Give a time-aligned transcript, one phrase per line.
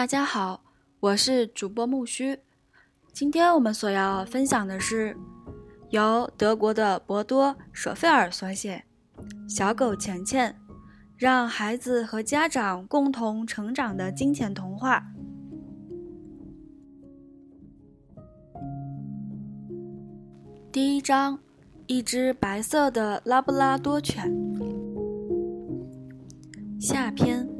[0.00, 0.62] 大家好，
[0.98, 2.38] 我是主播木须。
[3.12, 5.14] 今天我们所要分享的是
[5.90, 8.86] 由德国的博多·舍费尔所写
[9.54, 10.56] 《小狗钱钱》，
[11.18, 15.04] 让孩子和家长共同成长的金钱童话。
[20.72, 21.38] 第一章：
[21.86, 24.32] 一只白色的拉布拉多犬。
[26.80, 27.59] 下篇。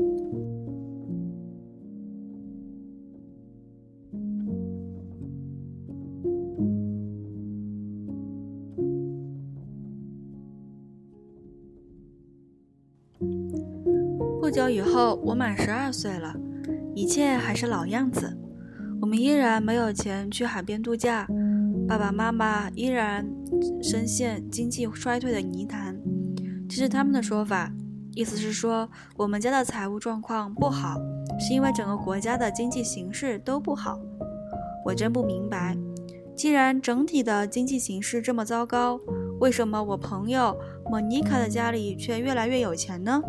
[14.51, 16.35] 不久以后，我满十二岁了，
[16.93, 18.37] 一切还是老样子。
[19.01, 21.25] 我们依然没有钱去海边度假，
[21.87, 23.25] 爸爸妈妈依然
[23.81, 25.97] 深陷经济衰退的泥潭。
[26.69, 27.73] 这是他们的说法，
[28.17, 30.97] 意思是说我们家的财务状况不好，
[31.39, 34.01] 是因为整个国家的经济形势都不好。
[34.85, 35.77] 我真不明白，
[36.35, 38.99] 既然整体的经济形势这么糟糕，
[39.39, 40.59] 为什么我朋友
[40.91, 43.23] 莫妮卡的家里却越来越有钱呢？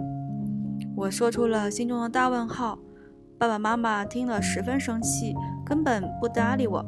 [1.01, 2.77] 我说出了心中的大问号，
[3.39, 5.33] 爸爸妈妈听了十分生气，
[5.65, 6.85] 根本不搭理我。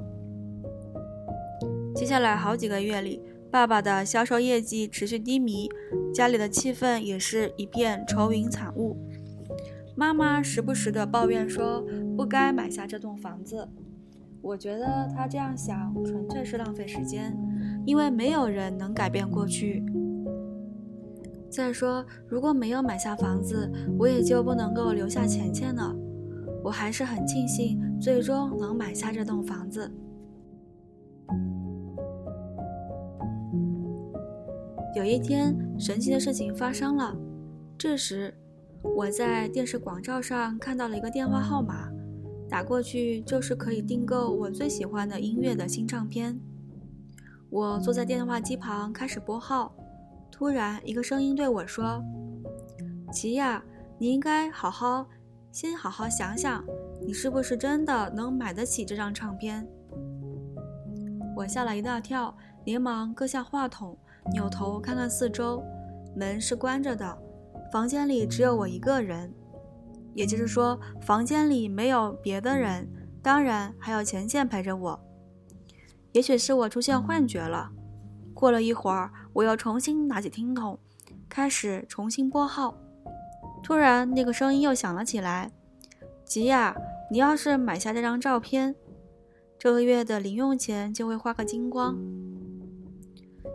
[1.95, 3.19] 接下来好几个月里，
[3.49, 5.67] 爸爸的销售业绩持续低迷，
[6.13, 8.95] 家里的气氛也是一片愁云惨雾。
[9.95, 11.83] 妈妈时不时地抱怨说
[12.15, 13.67] 不该买下这栋房子。
[14.43, 17.35] 我觉得她这样想纯粹是浪费时间，
[17.83, 19.83] 因为没有人能改变过去。
[21.53, 25.95] 再说，如果没有买下房子，我也就不能够留下钱钱了。
[26.63, 29.91] 我还是很庆幸最终能买下这栋房子。
[34.95, 37.15] 有一天，神奇的事情发生了。
[37.77, 38.33] 这时，
[38.81, 41.87] 我在电视广照上看到了一个电话号码，
[42.49, 46.39] 打过去就是可以订购我最喜欢的音乐的新唱片。
[47.51, 49.71] 我坐在电话机旁开始拨号。
[50.33, 52.03] 突然，一个声音对我说
[53.13, 53.63] ：“奇亚，
[53.99, 55.07] 你应该好好，
[55.51, 56.65] 先好好想想，
[57.05, 59.65] 你是不是真的能买得起这张唱片？”
[61.37, 62.35] 我吓了一大跳，
[62.65, 63.95] 连忙搁下话筒，
[64.33, 65.63] 扭头看看四周，
[66.15, 67.15] 门是关着的，
[67.71, 69.31] 房间里只有我一个人，
[70.15, 72.89] 也就是说，房间里没有别的人，
[73.21, 74.99] 当然还有钱钱陪着我。
[76.11, 77.69] 也许是我出现幻觉了。
[78.33, 80.77] 过了一会儿，我又重新拿起听筒，
[81.27, 82.77] 开始重新拨号。
[83.63, 85.51] 突然，那个声音又响了起来
[86.25, 86.75] ：“吉亚，
[87.09, 88.75] 你要是买下这张照片，
[89.57, 91.97] 这个月的零用钱就会花个精光。”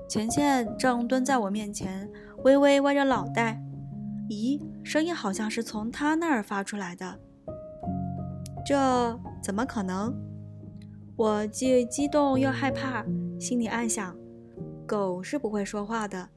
[0.09, 2.11] 钱钱正蹲在我面前，
[2.45, 3.63] 微微歪着脑袋。
[4.31, 7.21] 咦，声音好像是从他那儿发出来的。
[8.65, 10.15] 这怎么可能？
[11.17, 13.05] 我既激动又害怕，
[13.39, 14.17] 心里暗想。
[14.89, 16.31] 狗是不会说话的，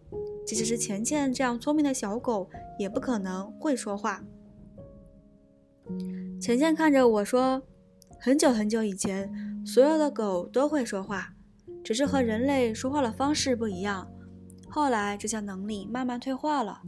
[0.46, 4.22] 即使是钱钱这样聪明的小狗，也不可能会说话。
[6.42, 7.64] 钱钱看着我说
[8.20, 9.32] ：“很久很久以前，
[9.66, 11.34] 所有的狗都会说话，
[11.82, 14.12] 只是和人类说话的方式不一样。
[14.70, 16.82] 后来这项能力慢慢退化了，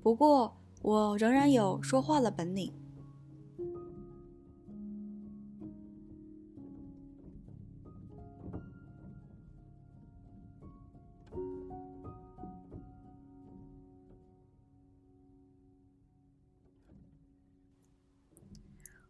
[0.00, 2.72] 不过我仍然有说话的本领。”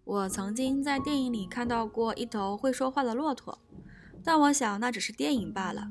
[0.09, 3.59] 我曾经在电影里看到过一头会说话的骆驼，
[4.25, 5.87] 但我想那只是电影罢了。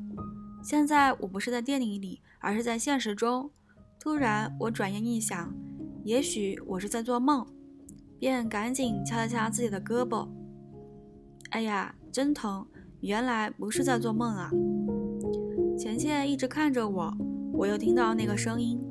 [0.63, 3.51] 现在我不是在电影里，而是在现实中。
[3.99, 5.53] 突然，我转念一想，
[6.03, 7.45] 也许我是在做梦，
[8.17, 10.27] 便赶紧掐了掐自己的胳膊。
[11.51, 12.65] 哎呀，真疼！
[13.01, 14.49] 原来不是在做梦啊！
[15.77, 17.13] 钱钱一直看着我，
[17.53, 18.81] 我又听到那个声音：“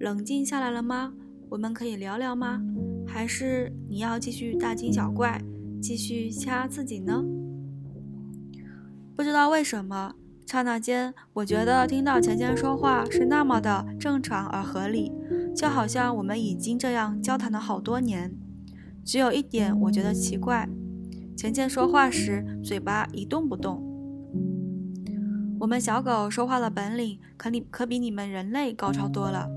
[0.00, 1.14] 冷静下来了吗？
[1.48, 2.60] 我们可以聊聊吗？”
[3.08, 5.42] 还是你要继续大惊小怪，
[5.80, 7.24] 继续掐自己呢？
[9.16, 10.14] 不知道为什么，
[10.46, 15.10] 刹那间，我觉得听到钱钱说话是那么的正常而合理，
[15.56, 18.32] 就好像我们已经这样交谈了好多年。
[19.04, 20.68] 只有一点我觉得奇怪，
[21.36, 23.82] 钱钱说话时嘴巴一动不动。
[25.58, 29.48] 我们小狗说话的本领可你可比你们人类高超多了。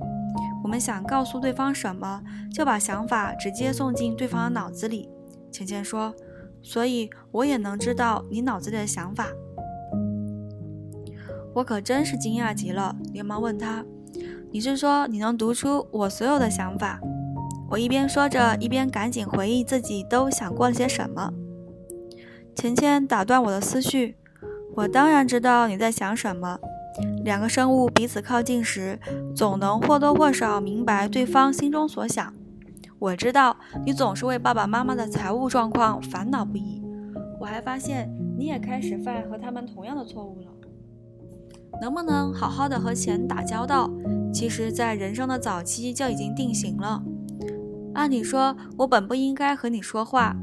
[0.63, 2.22] 我们想告诉对方什么，
[2.54, 5.10] 就把想法直接送进对方的脑子里。
[5.52, 6.13] 钱钱说
[6.62, 9.28] ：“所以我也能知道你脑子里的想法。”
[11.54, 13.84] 我可真是惊讶极了，连忙问他
[14.52, 17.00] ：“你是说你能读出我所有的想法？”
[17.69, 21.34] 我一边说着，一边赶紧回忆自己都想过了些什么。
[22.54, 24.18] 钱钱打断我的思绪
[24.75, 26.60] ：“我当然知道你在想什么。
[27.24, 29.00] 两个生物彼此靠近时，
[29.36, 32.34] 总能或多或少明白对方心中所想。
[33.00, 36.84] 我知道你总是为爸爸妈妈的财务状况烦恼不已。
[37.40, 38.08] 我还发现
[38.38, 40.48] 你也开始犯和他们同样的错误了。
[41.82, 43.90] 能不能好好的和钱打交道，
[44.32, 47.02] 其实在人生的早期就已经定型了。”
[47.96, 50.36] 按理说，我本不应该和你说话。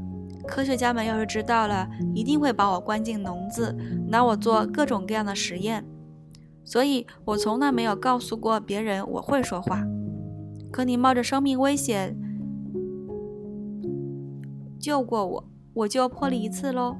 [0.47, 3.75] 科学家们要是知道了，一定会把我关进笼子，
[4.07, 5.85] 拿我做各种各样的实验。
[6.63, 9.83] 所以我从来没有告诉过别人我会说话。
[10.71, 12.15] 可你冒着生命危险
[14.79, 16.95] 救过我，我就破例一次喽。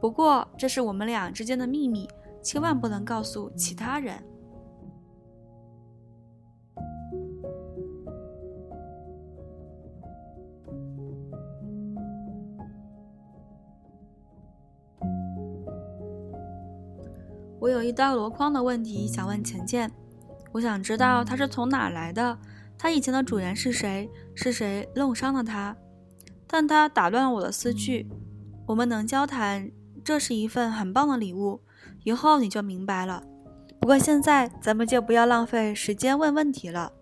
[0.00, 2.08] 不过这是我们俩之间的秘密，
[2.42, 4.14] 千万不能告诉其他人。
[17.60, 19.90] 我有一道箩筐的问题想问钱钱，
[20.52, 22.38] 我想知道他是从哪来的，
[22.78, 25.76] 他以前的主人是谁，是谁弄伤了他？
[26.46, 28.08] 但他打断了我的思绪。
[28.66, 29.70] 我们能交谈，
[30.04, 31.60] 这是一份很棒的礼物，
[32.04, 33.22] 以后你就明白了。
[33.80, 36.92] 不过现在咱们就不要浪费时间问问题了。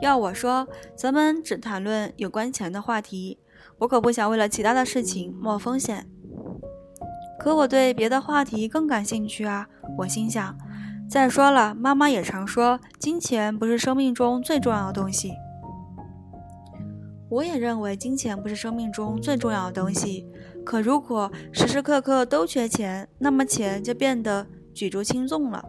[0.00, 0.66] 要我说，
[0.96, 3.38] 咱们只谈论有关钱的话题，
[3.78, 6.08] 我可不想为了其他的事情冒风险。
[7.40, 9.66] 可我对别的话题更感兴趣啊！
[9.96, 10.54] 我心想，
[11.08, 15.32] 再说了，妈妈也常说，金钱不是生命中最重要的东西。
[17.30, 20.26] 我也认为金钱不是生命中最重要的东西。
[20.66, 25.64] 可如果时时刻刻都缺钱，那么钱就变得举足轻重了。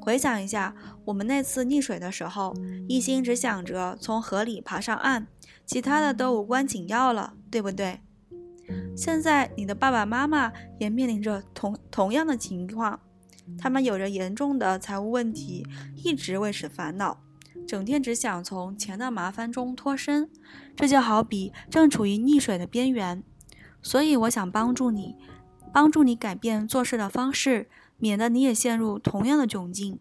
[0.00, 0.76] 回想一下，
[1.06, 2.54] 我们那次溺水的时候，
[2.86, 5.26] 一心只想着从河里爬上岸，
[5.66, 7.98] 其他的都无关紧要了，对不对？
[8.96, 13.00] 现在你的爸爸妈妈也面临着同同样的情况，
[13.58, 15.66] 他们有着严重的财务问题，
[15.96, 17.18] 一直为此烦恼，
[17.66, 20.30] 整天只想从钱的麻烦中脱身。
[20.76, 23.22] 这就好比正处于溺水的边缘，
[23.82, 25.16] 所以我想帮助你，
[25.72, 27.68] 帮助你改变做事的方式，
[27.98, 29.98] 免得你也陷入同样的窘境。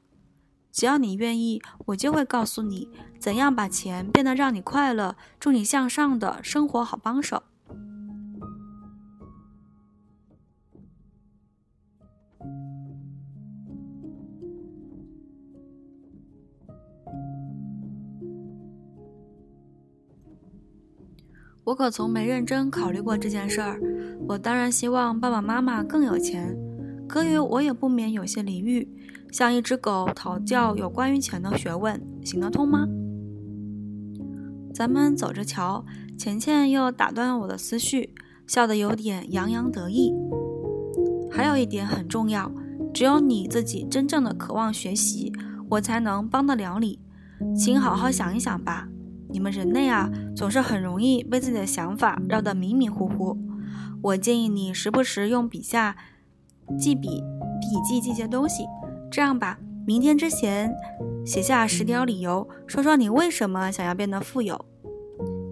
[0.71, 2.89] 只要你愿意，我就会告诉你
[3.19, 7.43] 怎样把钱变得让你快乐、助你向上的生活好帮手。
[21.65, 23.79] 我可从没认真考虑过这件事儿。
[24.27, 26.57] 我当然希望爸爸妈妈更有钱，
[27.07, 28.87] 可与我也不免有些离欲，
[29.31, 32.85] 像一只狗讨教有关于钱的学问，行得通吗？
[34.73, 35.85] 咱们走着瞧。
[36.15, 38.13] 钱钱又打断了我的思绪，
[38.45, 40.13] 笑得有点洋洋得意。
[41.31, 42.51] 还有一点很重要，
[42.93, 45.33] 只有你自己真正的渴望学习，
[45.71, 46.99] 我才能帮得了你。
[47.57, 48.87] 请好好想一想吧。
[49.33, 53.35] 你们人类啊，总是很容易被自己的想法绕得迷迷糊糊。
[54.03, 55.95] 我建议你时不时用笔下
[56.77, 57.09] 记笔
[57.59, 58.65] 笔记记些东西。
[59.11, 60.71] 这样吧，明天之前
[61.25, 64.63] 写下十条理由，说说你为什么想要变得富有。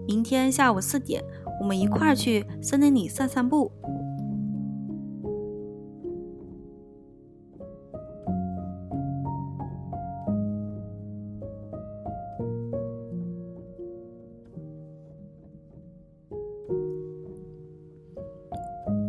[0.06, 1.22] 明天下午四点，
[1.60, 3.72] 我们一块儿去森林里散散步。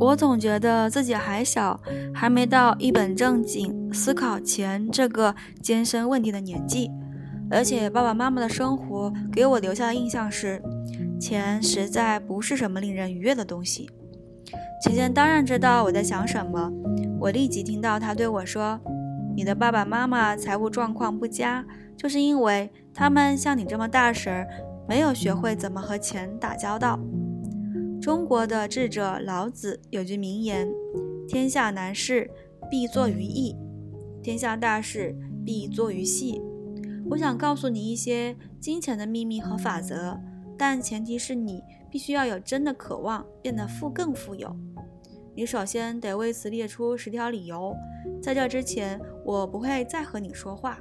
[0.04, 1.80] 我总觉得自己还小，
[2.14, 6.92] 还没到一本正经思考钱这个艰深问题的年纪，
[7.50, 10.62] 而且爸爸妈妈的生活给我留下的印象是，
[11.18, 13.90] 钱实在不是什么令人愉悦的东西。
[14.82, 16.70] 钱钱当然知道我在想什么，
[17.18, 18.78] 我立即听到他对我说
[19.38, 21.64] ：“你的爸爸妈妈财务状况不佳，
[21.96, 24.46] 就是因为他们像你这么大时，
[24.86, 27.00] 没有学会怎么和钱打交道。”
[28.04, 30.70] 中国的智者老子有句名言
[31.26, 32.30] ：“天下难事
[32.70, 33.56] 必作于易，
[34.22, 36.42] 天下大事必作于细。”
[37.10, 40.20] 我想告诉你一些金钱的秘密和法则，
[40.58, 44.54] 但前提是你必须要有真的渴望变得富更富有。
[45.34, 47.74] 你首先得为此列出十条理由。
[48.22, 50.78] 在这之前，我不会再和你说话。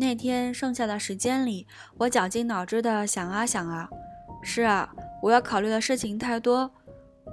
[0.00, 1.66] 那天剩下的时间里，
[1.98, 3.86] 我绞尽脑汁地想啊想啊。
[4.42, 4.90] 是啊，
[5.20, 6.70] 我要考虑的事情太多。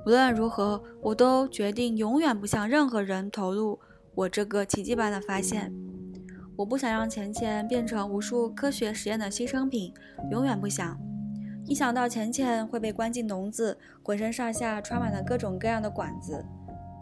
[0.05, 3.79] 无论如何，我都决定永远不向任何人透露
[4.13, 5.73] 我这个奇迹般的发现。
[6.57, 9.93] 我不想让钱钱变成无数科学实验的牺牲品，
[10.29, 10.99] 永远不想。
[11.63, 16.43] 一想到钱钱会被关进笼子，浑身上下穿满了各种各样的管子，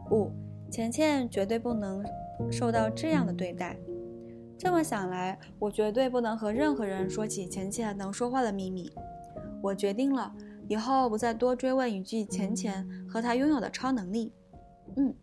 [0.07, 0.31] 不，
[0.69, 2.05] 钱钱绝对不能
[2.51, 3.75] 受到这样的对待。
[4.65, 8.91] 这么想来，我绝对不能和任何人说起钱钱能说话的秘密。
[9.62, 10.34] 我决定了，
[10.67, 14.34] 以后不再多追问一句钱钱和他拥有的超能力。
[14.98, 15.13] 嗯，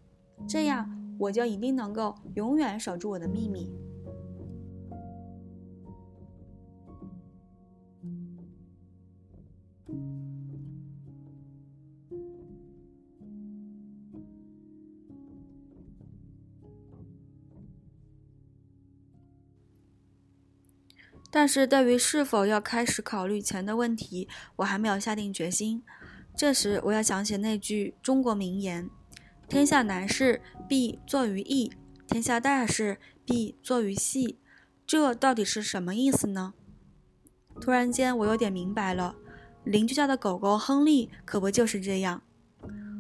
[0.46, 3.68] 这样我就一定能够永远守住我的秘密。
[21.34, 25.82] 但是对于是否要开始考虑钱的问题，我还没有下定决心。
[26.36, 28.90] 这时，我要想起那句中国名言
[29.48, 31.72] ：“天下难事必作于易，
[32.06, 34.38] 天下大事必作于细。”
[34.86, 36.52] 这到底是什么意思呢？
[37.62, 39.16] 突然间，我有点明白了。
[39.64, 42.22] 邻居家的狗狗亨利可不就是这样。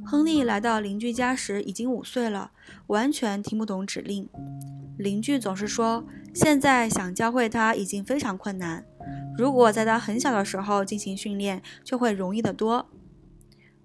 [0.06, 2.52] 亨利来到邻居家时已经五岁了，
[2.86, 4.26] 完全听不懂指令。
[4.96, 6.06] 邻居总是说。
[6.34, 8.84] 现在想教会他已经非常困难，
[9.36, 12.86] 如果在他很小的时候进行训练，就会容易得多。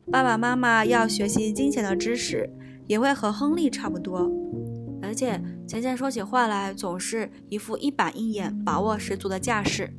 [0.10, 2.50] 爸爸妈妈要学习金钱的知识，
[2.88, 4.32] 也会和亨利差不多。
[5.01, 9.94] 而且钱钱说起话来总是一副一板一眼、把握十足的架势。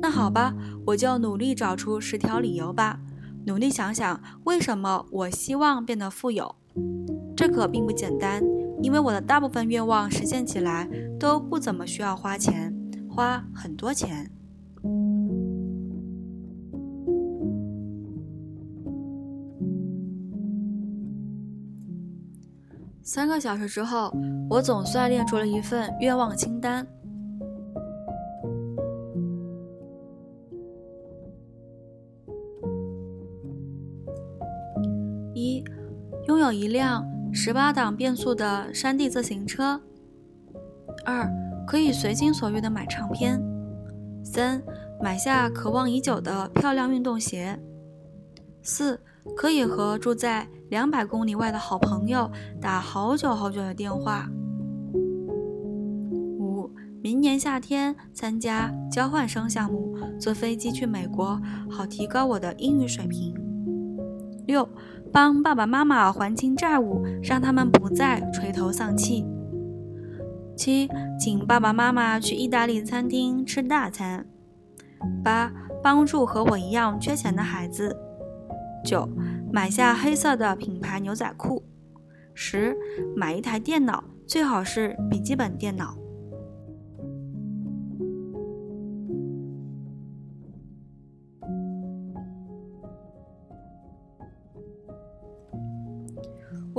[0.00, 0.54] 那好吧，
[0.86, 3.00] 我就努力找出十条理由吧，
[3.46, 6.54] 努力想想为什么我希望变得富有。
[7.36, 8.42] 这可并不简单。
[8.82, 12.74] 因为我的大部分愿望实现起来都不怎么需要花钱，
[13.08, 14.30] 花很多钱。
[23.04, 24.12] 三个小时之后，
[24.50, 26.86] 我总算列出了一份愿望清单：
[35.34, 35.62] 一，
[36.26, 37.11] 拥有一辆。
[37.34, 39.80] 十八档变速的山地自行车。
[41.04, 41.26] 二，
[41.66, 43.42] 可以随心所欲的买唱片。
[44.22, 44.62] 三，
[45.00, 47.58] 买下渴望已久的漂亮运动鞋。
[48.62, 49.00] 四，
[49.34, 54.28] 可以和住在两百公里外的好朋友打好久好久的电话。
[56.38, 56.70] 五，
[57.00, 63.34] 明年夏天参加交换生项目，坐飞机去美国，好提高我的英语水平。
[64.46, 64.68] 六。
[65.12, 69.26] 帮爸爸妈妈还清债务，让他们不再垂头丧气。
[70.56, 70.88] 七，
[71.20, 74.26] 请爸爸妈妈去意大利餐厅吃大餐。
[75.22, 75.52] 八，
[75.82, 77.94] 帮助和我一样缺钱的孩子。
[78.84, 79.08] 九，
[79.52, 81.62] 买下黑色的品牌牛仔裤。
[82.32, 82.74] 十，
[83.14, 85.94] 买一台电脑，最好是笔记本电脑。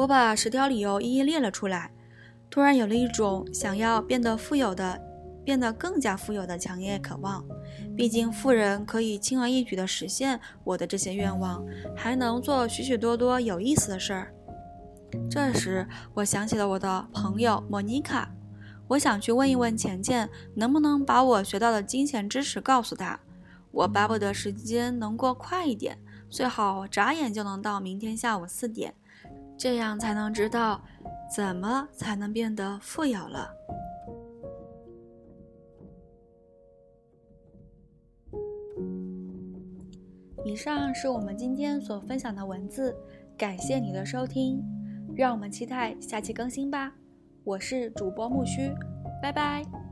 [0.03, 1.89] 我把十条理由一一列了出来，
[2.49, 5.01] 突然有了一种想要变得富有的、
[5.45, 7.41] 变得更加富有的强烈渴望。
[7.95, 11.63] 毕竟富人可以轻而易举地实现我的这些愿望，
[11.95, 14.33] 还能做许许多多有意思的事儿。
[15.31, 18.29] 这时，我想起了我的朋友莫妮卡，
[18.89, 23.17] 我想去问一问钱钱，能不能把我学到的金钱知识告诉他。
[23.71, 25.97] 我巴不得时间能过快一点，
[26.29, 28.93] 最好眨眼就能到明天下午四点。
[29.57, 30.81] 这样才能知道
[31.33, 33.49] 怎么才能变得富有了。
[40.45, 42.95] 以上是我们今天所分享的文字，
[43.37, 44.61] 感谢你的收听，
[45.15, 46.93] 让我们期待下期更新吧。
[47.45, 48.69] 我是主播木须，
[49.21, 49.82] 拜拜。